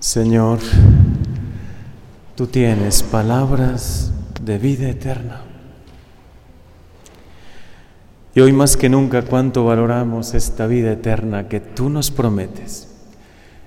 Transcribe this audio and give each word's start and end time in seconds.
Señor, 0.00 0.60
tú 2.34 2.46
tienes 2.46 3.02
palabras 3.02 4.10
de 4.42 4.56
vida 4.56 4.88
eterna. 4.88 5.42
Y 8.34 8.40
hoy 8.40 8.54
más 8.54 8.78
que 8.78 8.88
nunca 8.88 9.20
cuánto 9.20 9.66
valoramos 9.66 10.32
esta 10.32 10.66
vida 10.66 10.92
eterna 10.92 11.48
que 11.48 11.60
tú 11.60 11.90
nos 11.90 12.10
prometes 12.10 12.88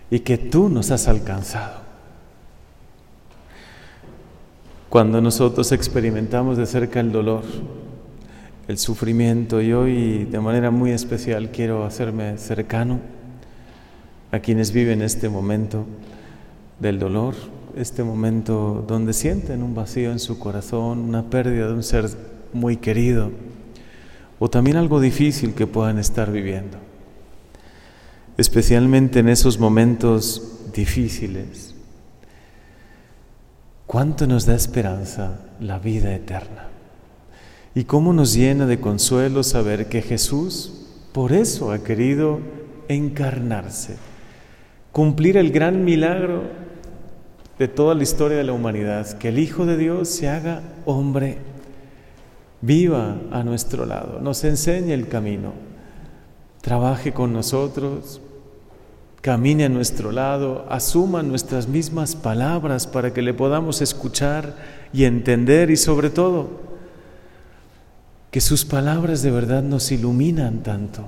y 0.09 0.21
que 0.21 0.39
tú 0.39 0.69
nos 0.69 0.89
has 0.89 1.07
alcanzado. 1.07 1.81
Cuando 4.89 5.21
nosotros 5.21 5.71
experimentamos 5.71 6.57
de 6.57 6.65
cerca 6.65 6.99
el 6.99 7.11
dolor, 7.11 7.43
el 8.67 8.79
sufrimiento, 8.79 9.61
y 9.61 9.71
hoy 9.71 10.23
de 10.25 10.39
manera 10.39 10.71
muy 10.71 10.93
especial 10.93 11.51
quiero 11.51 11.85
hacerme 11.85 12.39
cercano 12.39 13.01
a 14.31 14.39
quienes 14.39 14.71
viven 14.71 15.03
este 15.03 15.29
momento 15.29 15.85
del 16.83 16.99
dolor, 16.99 17.33
este 17.75 18.03
momento 18.03 18.85
donde 18.87 19.13
sienten 19.13 19.63
un 19.63 19.73
vacío 19.73 20.11
en 20.11 20.19
su 20.19 20.37
corazón, 20.37 20.99
una 20.99 21.31
pérdida 21.31 21.67
de 21.67 21.73
un 21.73 21.81
ser 21.81 22.07
muy 22.53 22.77
querido, 22.77 23.31
o 24.37 24.49
también 24.49 24.77
algo 24.77 24.99
difícil 24.99 25.55
que 25.55 25.65
puedan 25.65 25.97
estar 25.97 26.31
viviendo. 26.31 26.77
Especialmente 28.37 29.19
en 29.19 29.29
esos 29.29 29.59
momentos 29.59 30.71
difíciles, 30.73 31.73
cuánto 33.87 34.27
nos 34.27 34.45
da 34.45 34.55
esperanza 34.55 35.39
la 35.59 35.79
vida 35.79 36.13
eterna. 36.13 36.67
Y 37.75 37.85
cómo 37.85 38.13
nos 38.13 38.35
llena 38.35 38.67
de 38.67 38.79
consuelo 38.79 39.41
saber 39.41 39.87
que 39.87 40.03
Jesús 40.03 40.83
por 41.11 41.31
eso 41.31 41.71
ha 41.71 41.83
querido 41.83 42.39
encarnarse, 42.87 43.97
cumplir 44.91 45.37
el 45.37 45.51
gran 45.51 45.85
milagro 45.85 46.62
de 47.59 47.67
toda 47.67 47.95
la 47.95 48.03
historia 48.03 48.37
de 48.37 48.43
la 48.43 48.53
humanidad, 48.53 49.17
que 49.17 49.29
el 49.29 49.39
Hijo 49.39 49.65
de 49.65 49.77
Dios 49.77 50.09
se 50.09 50.29
haga 50.29 50.61
hombre, 50.85 51.37
viva 52.61 53.17
a 53.31 53.43
nuestro 53.43 53.85
lado, 53.85 54.19
nos 54.21 54.43
enseñe 54.43 54.93
el 54.93 55.07
camino, 55.07 55.53
trabaje 56.61 57.13
con 57.13 57.33
nosotros, 57.33 58.21
camine 59.21 59.65
a 59.65 59.69
nuestro 59.69 60.11
lado, 60.11 60.65
asuma 60.69 61.23
nuestras 61.23 61.67
mismas 61.67 62.15
palabras 62.15 62.87
para 62.87 63.13
que 63.13 63.21
le 63.21 63.33
podamos 63.33 63.81
escuchar 63.81 64.55
y 64.91 65.05
entender 65.05 65.71
y 65.71 65.77
sobre 65.77 66.09
todo 66.09 66.61
que 68.31 68.41
sus 68.41 68.65
palabras 68.65 69.21
de 69.21 69.31
verdad 69.31 69.61
nos 69.61 69.91
iluminan 69.91 70.63
tanto. 70.63 71.05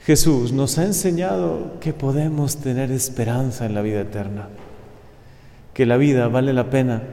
Jesús 0.00 0.52
nos 0.52 0.76
ha 0.78 0.84
enseñado 0.84 1.78
que 1.80 1.92
podemos 1.92 2.56
tener 2.56 2.90
esperanza 2.90 3.64
en 3.64 3.74
la 3.74 3.82
vida 3.82 4.00
eterna, 4.00 4.48
que 5.78 5.86
la 5.86 5.96
vida 5.96 6.26
vale 6.26 6.52
la 6.52 6.70
pena 6.70 7.04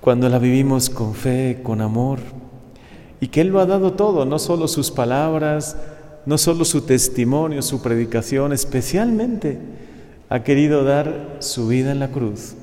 cuando 0.00 0.26
la 0.30 0.38
vivimos 0.38 0.88
con 0.88 1.14
fe, 1.14 1.60
con 1.62 1.82
amor, 1.82 2.18
y 3.20 3.28
que 3.28 3.42
Él 3.42 3.48
lo 3.48 3.60
ha 3.60 3.66
dado 3.66 3.92
todo, 3.92 4.24
no 4.24 4.38
solo 4.38 4.66
sus 4.66 4.90
palabras, 4.90 5.76
no 6.24 6.38
solo 6.38 6.64
su 6.64 6.80
testimonio, 6.80 7.60
su 7.60 7.82
predicación, 7.82 8.54
especialmente 8.54 9.58
ha 10.30 10.42
querido 10.42 10.82
dar 10.82 11.36
su 11.40 11.68
vida 11.68 11.92
en 11.92 11.98
la 11.98 12.08
cruz 12.08 12.54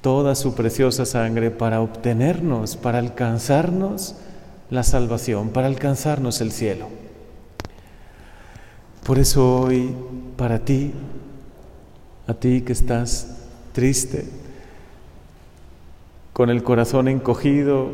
toda 0.00 0.34
su 0.34 0.54
preciosa 0.54 1.04
sangre 1.04 1.50
para 1.50 1.82
obtenernos, 1.82 2.78
para 2.78 3.00
alcanzarnos 3.00 4.14
la 4.70 4.82
salvación, 4.82 5.50
para 5.50 5.66
alcanzarnos 5.66 6.40
el 6.40 6.52
cielo. 6.52 6.86
Por 9.04 9.18
eso 9.18 9.60
hoy, 9.60 9.94
para 10.38 10.60
ti, 10.60 10.94
a 12.28 12.34
ti 12.34 12.60
que 12.60 12.74
estás 12.74 13.38
triste, 13.72 14.26
con 16.34 16.50
el 16.50 16.62
corazón 16.62 17.08
encogido, 17.08 17.88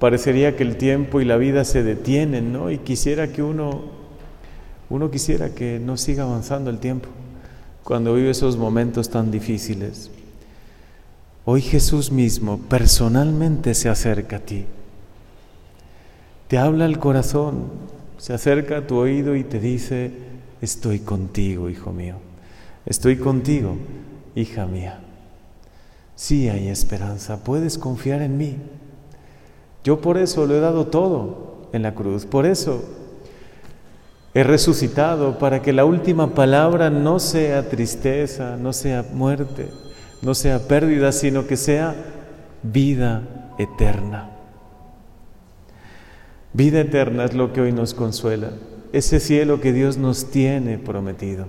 parecería 0.00 0.56
que 0.56 0.64
el 0.64 0.76
tiempo 0.76 1.20
y 1.20 1.24
la 1.24 1.36
vida 1.36 1.64
se 1.64 1.82
detienen, 1.82 2.52
¿no? 2.52 2.70
Y 2.70 2.78
quisiera 2.78 3.32
que 3.32 3.42
uno, 3.42 3.84
uno 4.90 5.10
quisiera 5.10 5.54
que 5.54 5.78
no 5.78 5.96
siga 5.96 6.24
avanzando 6.24 6.68
el 6.68 6.78
tiempo 6.78 7.08
cuando 7.84 8.14
vive 8.14 8.30
esos 8.30 8.56
momentos 8.56 9.08
tan 9.08 9.30
difíciles. 9.30 10.10
Hoy 11.44 11.62
Jesús 11.62 12.10
mismo 12.10 12.58
personalmente 12.58 13.72
se 13.74 13.88
acerca 13.88 14.36
a 14.36 14.40
ti. 14.40 14.66
Te 16.48 16.58
habla 16.58 16.86
al 16.86 16.98
corazón, 16.98 17.66
se 18.18 18.34
acerca 18.34 18.78
a 18.78 18.86
tu 18.86 18.96
oído 18.96 19.36
y 19.36 19.44
te 19.44 19.60
dice, 19.60 20.10
estoy 20.60 20.98
contigo, 20.98 21.70
hijo 21.70 21.92
mío. 21.92 22.29
Estoy 22.90 23.18
contigo, 23.18 23.76
hija 24.34 24.66
mía. 24.66 24.98
Sí 26.16 26.48
hay 26.48 26.66
esperanza, 26.66 27.44
puedes 27.44 27.78
confiar 27.78 28.20
en 28.20 28.36
mí. 28.36 28.56
Yo 29.84 30.00
por 30.00 30.18
eso 30.18 30.44
lo 30.44 30.56
he 30.56 30.60
dado 30.60 30.88
todo 30.88 31.68
en 31.72 31.82
la 31.82 31.94
cruz, 31.94 32.26
por 32.26 32.46
eso 32.46 32.82
he 34.34 34.42
resucitado 34.42 35.38
para 35.38 35.62
que 35.62 35.72
la 35.72 35.84
última 35.84 36.34
palabra 36.34 36.90
no 36.90 37.20
sea 37.20 37.68
tristeza, 37.68 38.56
no 38.56 38.72
sea 38.72 39.06
muerte, 39.14 39.68
no 40.20 40.34
sea 40.34 40.66
pérdida, 40.66 41.12
sino 41.12 41.46
que 41.46 41.56
sea 41.56 41.94
vida 42.64 43.22
eterna. 43.56 44.30
Vida 46.52 46.80
eterna 46.80 47.24
es 47.24 47.34
lo 47.34 47.52
que 47.52 47.60
hoy 47.60 47.70
nos 47.70 47.94
consuela, 47.94 48.50
ese 48.92 49.20
cielo 49.20 49.60
que 49.60 49.72
Dios 49.72 49.96
nos 49.96 50.32
tiene 50.32 50.76
prometido 50.76 51.46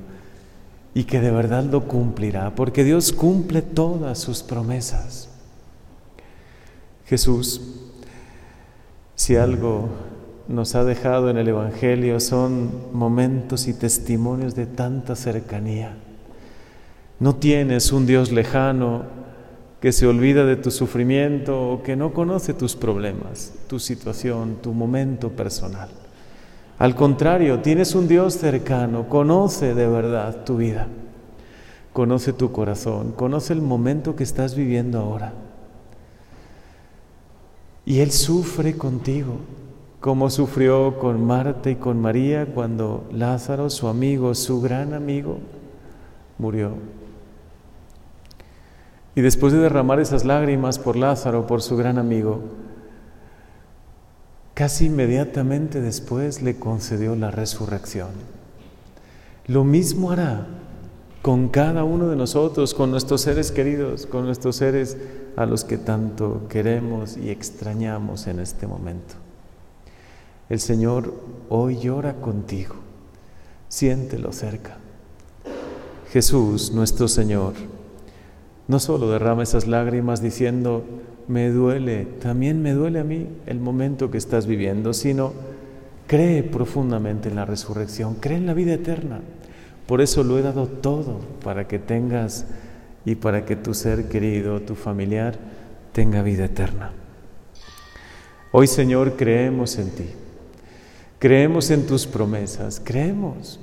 y 0.93 1.05
que 1.05 1.21
de 1.21 1.31
verdad 1.31 1.63
lo 1.63 1.87
cumplirá, 1.87 2.53
porque 2.55 2.83
Dios 2.83 3.11
cumple 3.13 3.61
todas 3.61 4.19
sus 4.19 4.43
promesas. 4.43 5.29
Jesús, 7.05 7.61
si 9.15 9.35
algo 9.35 9.89
nos 10.47 10.75
ha 10.75 10.83
dejado 10.83 11.29
en 11.29 11.37
el 11.37 11.47
Evangelio 11.47 12.19
son 12.19 12.71
momentos 12.93 13.67
y 13.67 13.73
testimonios 13.73 14.55
de 14.55 14.65
tanta 14.65 15.15
cercanía 15.15 15.95
no 17.21 17.35
tienes 17.35 17.91
un 17.91 18.07
Dios 18.07 18.31
lejano 18.31 19.03
que 19.79 19.91
se 19.91 20.07
olvida 20.07 20.43
de 20.43 20.55
tu 20.55 20.71
sufrimiento 20.71 21.69
o 21.69 21.83
que 21.83 21.95
no 21.95 22.15
conoce 22.15 22.55
tus 22.55 22.75
problemas, 22.75 23.53
tu 23.67 23.77
situación, 23.77 24.57
tu 24.63 24.73
momento 24.73 25.29
personal. 25.29 25.89
Al 26.81 26.95
contrario, 26.95 27.59
tienes 27.59 27.93
un 27.93 28.07
Dios 28.07 28.33
cercano, 28.33 29.07
conoce 29.07 29.75
de 29.75 29.87
verdad 29.87 30.43
tu 30.45 30.57
vida, 30.57 30.87
conoce 31.93 32.33
tu 32.33 32.51
corazón, 32.51 33.11
conoce 33.11 33.53
el 33.53 33.61
momento 33.61 34.15
que 34.15 34.23
estás 34.23 34.55
viviendo 34.55 34.97
ahora. 34.97 35.31
Y 37.85 37.99
Él 37.99 38.09
sufre 38.11 38.77
contigo, 38.77 39.35
como 39.99 40.31
sufrió 40.31 40.97
con 40.97 41.23
Marta 41.23 41.69
y 41.69 41.75
con 41.75 42.01
María 42.01 42.47
cuando 42.47 43.07
Lázaro, 43.11 43.69
su 43.69 43.87
amigo, 43.87 44.33
su 44.33 44.59
gran 44.59 44.95
amigo, 44.95 45.37
murió. 46.39 46.71
Y 49.13 49.21
después 49.21 49.53
de 49.53 49.59
derramar 49.59 49.99
esas 49.99 50.25
lágrimas 50.25 50.79
por 50.79 50.95
Lázaro, 50.95 51.45
por 51.45 51.61
su 51.61 51.77
gran 51.77 51.99
amigo, 51.99 52.39
casi 54.61 54.85
inmediatamente 54.85 55.81
después 55.81 56.43
le 56.43 56.59
concedió 56.59 57.15
la 57.15 57.31
resurrección. 57.31 58.09
Lo 59.47 59.63
mismo 59.63 60.11
hará 60.11 60.45
con 61.23 61.49
cada 61.49 61.83
uno 61.83 62.09
de 62.09 62.15
nosotros, 62.15 62.75
con 62.75 62.91
nuestros 62.91 63.21
seres 63.21 63.51
queridos, 63.51 64.05
con 64.05 64.23
nuestros 64.23 64.57
seres 64.57 64.97
a 65.35 65.47
los 65.47 65.63
que 65.63 65.79
tanto 65.79 66.47
queremos 66.47 67.17
y 67.17 67.31
extrañamos 67.31 68.27
en 68.27 68.39
este 68.39 68.67
momento. 68.67 69.15
El 70.47 70.59
Señor 70.59 71.11
hoy 71.49 71.79
llora 71.79 72.17
contigo, 72.17 72.75
siéntelo 73.67 74.31
cerca. 74.31 74.77
Jesús, 76.11 76.71
nuestro 76.71 77.07
Señor, 77.07 77.53
no 78.71 78.79
solo 78.79 79.11
derrama 79.11 79.43
esas 79.43 79.67
lágrimas 79.67 80.21
diciendo, 80.21 80.85
me 81.27 81.49
duele, 81.49 82.05
también 82.21 82.61
me 82.61 82.71
duele 82.71 83.01
a 83.01 83.03
mí 83.03 83.27
el 83.45 83.59
momento 83.59 84.09
que 84.09 84.17
estás 84.17 84.47
viviendo, 84.47 84.93
sino 84.93 85.33
cree 86.07 86.41
profundamente 86.41 87.27
en 87.27 87.35
la 87.35 87.43
resurrección, 87.43 88.15
cree 88.15 88.37
en 88.37 88.45
la 88.45 88.53
vida 88.53 88.73
eterna. 88.73 89.19
Por 89.87 89.99
eso 89.99 90.23
lo 90.23 90.39
he 90.39 90.41
dado 90.41 90.67
todo 90.67 91.19
para 91.43 91.67
que 91.67 91.79
tengas 91.79 92.45
y 93.03 93.15
para 93.15 93.43
que 93.43 93.57
tu 93.57 93.73
ser 93.73 94.07
querido, 94.07 94.61
tu 94.61 94.75
familiar, 94.75 95.37
tenga 95.91 96.21
vida 96.21 96.45
eterna. 96.45 96.93
Hoy 98.53 98.67
Señor 98.67 99.17
creemos 99.17 99.77
en 99.79 99.89
ti, 99.89 100.05
creemos 101.19 101.71
en 101.71 101.85
tus 101.85 102.07
promesas, 102.07 102.81
creemos 102.81 103.59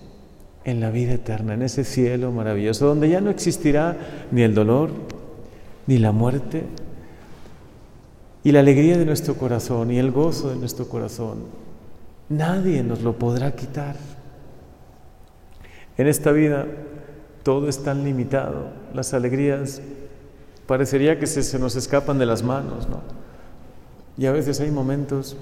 en 0.71 0.81
la 0.81 0.91
vida 0.91 1.15
eterna, 1.15 1.55
en 1.55 1.63
ese 1.63 1.83
cielo 1.83 2.31
maravilloso, 2.31 2.87
donde 2.87 3.09
ya 3.09 3.21
no 3.21 3.31
existirá 3.31 3.97
ni 4.31 4.43
el 4.43 4.55
dolor, 4.55 4.91
ni 5.87 5.99
la 5.99 6.13
muerte, 6.13 6.65
y 8.45 8.53
la 8.53 8.61
alegría 8.61 8.99
de 8.99 9.07
nuestro 9.07 9.35
corazón 9.35 9.91
y 9.91 9.99
el 9.99 10.11
gozo 10.11 10.51
de 10.51 10.57
nuestro 10.57 10.87
corazón. 10.89 11.39
Nadie 12.29 12.83
nos 12.83 13.03
lo 13.03 13.19
podrá 13.19 13.53
quitar. 13.53 13.97
En 15.97 16.07
esta 16.07 16.33
vida 16.33 16.67
todo 17.43 17.69
es 17.69 17.83
tan 17.83 18.05
limitado, 18.05 18.71
las 18.95 19.15
alegrías 19.15 19.81
parecería 20.67 21.19
que 21.19 21.27
se, 21.27 21.59
nos 21.59 21.77
escapan 21.77 22.19
de 22.19 22.27
las 22.27 22.43
manos, 22.43 22.89
¿no? 22.89 23.01
Y 24.19 24.27
a 24.27 24.33
veces 24.33 24.61
hay 24.61 24.71
momentos 24.71 25.35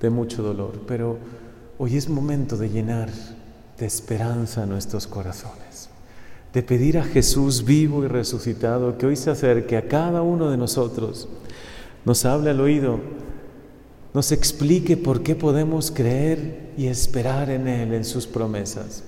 de 0.00 0.10
mucho 0.10 0.42
dolor, 0.42 0.82
pero 0.86 1.16
hoy 1.78 1.96
es 1.96 2.10
momento 2.10 2.58
de 2.58 2.68
llenar 2.68 3.08
de 3.82 3.88
esperanza 3.88 4.64
nuestros 4.64 5.08
corazones, 5.08 5.88
de 6.52 6.62
pedir 6.62 6.98
a 6.98 7.02
Jesús 7.02 7.64
vivo 7.64 8.04
y 8.04 8.06
resucitado 8.06 8.96
que 8.96 9.06
hoy 9.06 9.16
se 9.16 9.28
acerque 9.28 9.76
a 9.76 9.88
cada 9.88 10.22
uno 10.22 10.52
de 10.52 10.56
nosotros, 10.56 11.28
nos 12.04 12.24
hable 12.24 12.50
al 12.50 12.60
oído, 12.60 13.00
nos 14.14 14.30
explique 14.30 14.96
por 14.96 15.24
qué 15.24 15.34
podemos 15.34 15.90
creer 15.90 16.70
y 16.76 16.86
esperar 16.86 17.50
en 17.50 17.66
Él, 17.66 17.92
en 17.92 18.04
sus 18.04 18.28
promesas. 18.28 19.02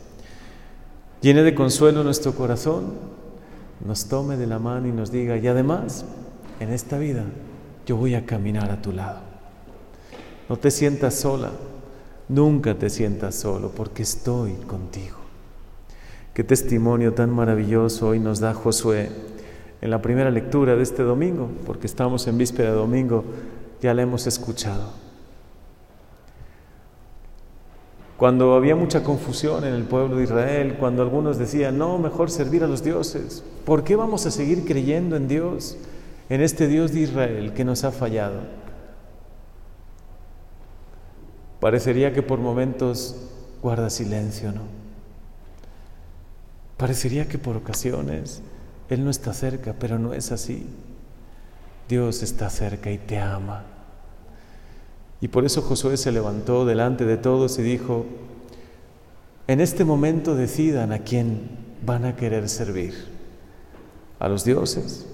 Llene 1.20 1.44
de 1.44 1.54
consuelo 1.54 2.02
nuestro 2.02 2.34
corazón, 2.34 2.94
nos 3.86 4.06
tome 4.06 4.36
de 4.36 4.48
la 4.48 4.58
mano 4.58 4.88
y 4.88 4.92
nos 4.92 5.12
diga, 5.12 5.36
y 5.36 5.46
además, 5.46 6.04
en 6.58 6.72
esta 6.72 6.98
vida 6.98 7.22
yo 7.86 7.96
voy 7.96 8.16
a 8.16 8.26
caminar 8.26 8.72
a 8.72 8.82
tu 8.82 8.90
lado. 8.90 9.20
No 10.48 10.56
te 10.56 10.72
sientas 10.72 11.14
sola, 11.14 11.52
nunca 12.28 12.74
te 12.74 12.90
sientas 12.90 13.34
solo, 13.34 13.70
porque 13.70 14.02
estoy 14.02 14.52
contigo. 14.66 15.16
Qué 16.32 16.42
testimonio 16.42 17.14
tan 17.14 17.30
maravilloso 17.30 18.08
hoy 18.08 18.18
nos 18.18 18.40
da 18.40 18.54
Josué 18.54 19.10
en 19.80 19.90
la 19.90 20.02
primera 20.02 20.30
lectura 20.30 20.74
de 20.76 20.82
este 20.82 21.02
domingo, 21.02 21.48
porque 21.66 21.86
estamos 21.86 22.26
en 22.26 22.38
víspera 22.38 22.70
de 22.70 22.76
domingo, 22.76 23.24
ya 23.80 23.94
la 23.94 24.02
hemos 24.02 24.26
escuchado. 24.26 25.04
Cuando 28.16 28.54
había 28.54 28.74
mucha 28.74 29.02
confusión 29.02 29.64
en 29.64 29.74
el 29.74 29.84
pueblo 29.84 30.16
de 30.16 30.24
Israel, 30.24 30.76
cuando 30.78 31.02
algunos 31.02 31.36
decían, 31.36 31.76
no, 31.76 31.98
mejor 31.98 32.30
servir 32.30 32.64
a 32.64 32.66
los 32.66 32.82
dioses, 32.82 33.44
¿por 33.66 33.84
qué 33.84 33.96
vamos 33.96 34.24
a 34.24 34.30
seguir 34.30 34.64
creyendo 34.64 35.16
en 35.16 35.28
Dios, 35.28 35.76
en 36.28 36.40
este 36.40 36.66
Dios 36.66 36.92
de 36.92 37.00
Israel 37.00 37.52
que 37.52 37.64
nos 37.64 37.84
ha 37.84 37.92
fallado? 37.92 38.63
Parecería 41.60 42.12
que 42.12 42.22
por 42.22 42.38
momentos 42.38 43.16
guarda 43.62 43.90
silencio, 43.90 44.52
¿no? 44.52 44.62
Parecería 46.76 47.28
que 47.28 47.38
por 47.38 47.56
ocasiones 47.56 48.42
Él 48.88 49.04
no 49.04 49.10
está 49.10 49.32
cerca, 49.32 49.74
pero 49.78 49.98
no 49.98 50.12
es 50.12 50.32
así. 50.32 50.66
Dios 51.88 52.22
está 52.22 52.50
cerca 52.50 52.90
y 52.90 52.98
te 52.98 53.18
ama. 53.18 53.64
Y 55.20 55.28
por 55.28 55.44
eso 55.44 55.62
Josué 55.62 55.96
se 55.96 56.12
levantó 56.12 56.66
delante 56.66 57.04
de 57.04 57.16
todos 57.16 57.58
y 57.58 57.62
dijo, 57.62 58.04
en 59.46 59.60
este 59.60 59.84
momento 59.84 60.34
decidan 60.34 60.92
a 60.92 61.00
quién 61.00 61.48
van 61.84 62.04
a 62.04 62.16
querer 62.16 62.48
servir. 62.48 63.12
A 64.18 64.28
los 64.28 64.44
dioses, 64.44 65.06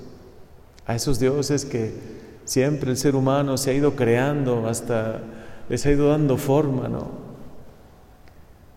a 0.86 0.94
esos 0.94 1.18
dioses 1.18 1.64
que 1.64 1.94
siempre 2.44 2.90
el 2.90 2.96
ser 2.96 3.16
humano 3.16 3.56
se 3.56 3.70
ha 3.70 3.74
ido 3.74 3.96
creando, 3.96 4.68
hasta 4.68 5.20
les 5.70 5.86
ha 5.86 5.92
ido 5.92 6.08
dando 6.08 6.36
forma, 6.36 6.88
¿no? 6.88 7.08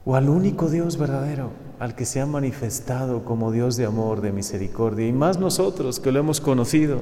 O 0.05 0.15
al 0.15 0.29
único 0.29 0.69
Dios 0.69 0.97
verdadero, 0.97 1.49
al 1.79 1.95
que 1.95 2.05
se 2.05 2.21
ha 2.21 2.27
manifestado 2.27 3.25
como 3.25 3.51
Dios 3.51 3.77
de 3.77 3.85
amor, 3.85 4.21
de 4.21 4.31
misericordia, 4.31 5.07
y 5.07 5.11
más 5.11 5.39
nosotros 5.39 5.99
que 5.99 6.11
lo 6.11 6.19
hemos 6.19 6.39
conocido. 6.39 7.01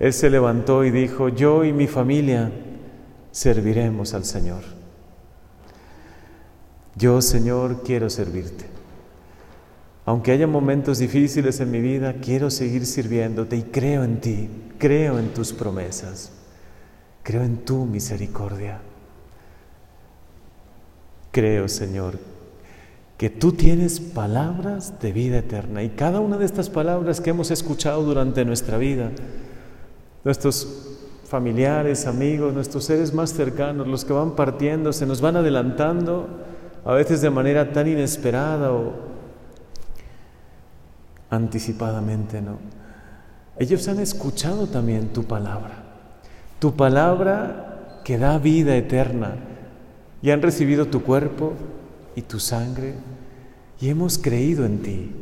Él 0.00 0.12
se 0.12 0.28
levantó 0.28 0.84
y 0.84 0.90
dijo, 0.90 1.28
yo 1.28 1.64
y 1.64 1.72
mi 1.72 1.86
familia, 1.86 2.50
serviremos 3.30 4.12
al 4.12 4.24
Señor. 4.24 4.62
Yo, 6.96 7.22
Señor, 7.22 7.84
quiero 7.84 8.10
servirte. 8.10 8.66
Aunque 10.04 10.32
haya 10.32 10.48
momentos 10.48 10.98
difíciles 10.98 11.60
en 11.60 11.70
mi 11.70 11.80
vida, 11.80 12.14
quiero 12.20 12.50
seguir 12.50 12.86
sirviéndote 12.86 13.56
y 13.56 13.62
creo 13.62 14.02
en 14.02 14.20
ti, 14.20 14.48
creo 14.78 15.20
en 15.20 15.28
tus 15.28 15.52
promesas, 15.52 16.32
creo 17.28 17.42
en 17.42 17.58
tu 17.58 17.84
misericordia. 17.84 18.78
Creo, 21.30 21.68
Señor, 21.68 22.18
que 23.18 23.28
tú 23.28 23.52
tienes 23.52 24.00
palabras 24.00 24.98
de 24.98 25.12
vida 25.12 25.36
eterna 25.36 25.82
y 25.82 25.90
cada 25.90 26.20
una 26.20 26.38
de 26.38 26.46
estas 26.46 26.70
palabras 26.70 27.20
que 27.20 27.28
hemos 27.28 27.50
escuchado 27.50 28.02
durante 28.02 28.46
nuestra 28.46 28.78
vida, 28.78 29.10
nuestros 30.24 30.96
familiares, 31.26 32.06
amigos, 32.06 32.54
nuestros 32.54 32.84
seres 32.84 33.12
más 33.12 33.34
cercanos, 33.34 33.86
los 33.86 34.06
que 34.06 34.14
van 34.14 34.34
partiendo, 34.34 34.94
se 34.94 35.04
nos 35.04 35.20
van 35.20 35.36
adelantando, 35.36 36.28
a 36.82 36.94
veces 36.94 37.20
de 37.20 37.28
manera 37.28 37.74
tan 37.74 37.88
inesperada 37.88 38.72
o 38.72 38.94
anticipadamente, 41.28 42.40
¿no? 42.40 42.56
Ellos 43.58 43.86
han 43.86 44.00
escuchado 44.00 44.66
también 44.66 45.08
tu 45.08 45.24
palabra, 45.24 45.87
tu 46.58 46.74
palabra 46.74 48.00
que 48.04 48.18
da 48.18 48.38
vida 48.38 48.76
eterna, 48.76 49.36
y 50.22 50.30
han 50.30 50.42
recibido 50.42 50.86
tu 50.86 51.02
cuerpo 51.02 51.52
y 52.16 52.22
tu 52.22 52.40
sangre, 52.40 52.94
y 53.80 53.88
hemos 53.88 54.18
creído 54.18 54.64
en 54.64 54.82
ti. 54.82 55.12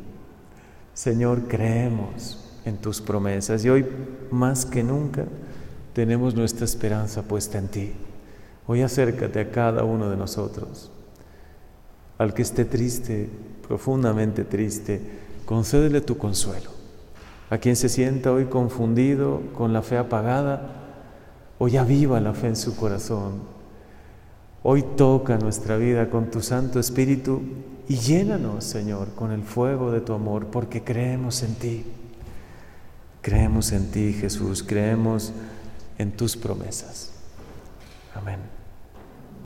Señor, 0.95 1.43
creemos 1.49 2.61
en 2.65 2.79
tus 2.79 3.01
promesas, 3.01 3.65
y 3.65 3.69
hoy 3.69 3.87
más 4.31 4.65
que 4.65 4.83
nunca, 4.83 5.25
tenemos 5.93 6.35
nuestra 6.35 6.65
esperanza 6.65 7.23
puesta 7.23 7.59
en 7.59 7.69
ti. 7.69 7.93
Hoy 8.67 8.83
acércate 8.83 9.41
a 9.41 9.51
cada 9.51 9.85
uno 9.85 10.11
de 10.11 10.17
nosotros. 10.17 10.91
Al 12.19 12.35
que 12.35 12.43
esté 12.43 12.65
triste, 12.65 13.29
profundamente 13.67 14.45
triste, 14.45 15.01
concédele 15.45 16.01
tu 16.01 16.17
consuelo. 16.19 16.71
A 17.51 17.59
quien 17.59 17.77
se 17.77 17.89
sienta 17.89 18.33
hoy 18.33 18.47
confundido, 18.47 19.43
con 19.55 19.73
la 19.73 19.83
fe 19.83 19.99
apagada, 19.99 20.86
hoy 21.59 21.77
aviva 21.77 22.21
la 22.21 22.35
fe 22.35 22.49
en 22.49 22.57
su 22.57 22.77
corazón. 22.77 23.43
Hoy 24.63 24.83
toca 24.97 25.39
nuestra 25.39 25.77
vida 25.77 26.11
con 26.11 26.31
tu 26.31 26.41
Santo 26.43 26.81
Espíritu 26.81 27.43
y 27.89 27.97
llénanos, 27.97 28.65
Señor, 28.65 29.15
con 29.15 29.31
el 29.31 29.43
fuego 29.43 29.93
de 29.93 30.01
tu 30.01 30.13
amor, 30.13 30.47
porque 30.47 30.83
creemos 30.83 31.43
en 31.43 31.55
ti. 31.55 31.85
Creemos 33.23 33.73
en 33.73 33.91
ti, 33.91 34.13
Jesús, 34.13 34.63
creemos 34.63 35.33
en 35.99 36.13
tus 36.13 36.37
promesas. 36.37 37.13
Amén. 38.15 38.56